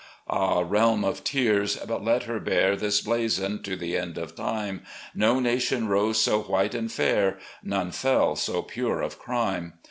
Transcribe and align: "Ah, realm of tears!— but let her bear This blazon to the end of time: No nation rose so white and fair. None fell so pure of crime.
"Ah, 0.27 0.61
realm 0.61 1.03
of 1.05 1.23
tears!— 1.23 1.75
but 1.87 2.03
let 2.03 2.23
her 2.23 2.39
bear 2.39 2.75
This 2.75 3.01
blazon 3.01 3.61
to 3.61 3.75
the 3.75 3.95
end 3.95 4.17
of 4.17 4.33
time: 4.35 4.81
No 5.13 5.39
nation 5.39 5.87
rose 5.87 6.19
so 6.19 6.41
white 6.41 6.73
and 6.73 6.91
fair. 6.91 7.37
None 7.61 7.91
fell 7.91 8.35
so 8.35 8.63
pure 8.63 9.01
of 9.01 9.19
crime. 9.19 9.73